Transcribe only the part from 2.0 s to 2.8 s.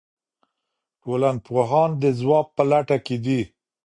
د ځواب په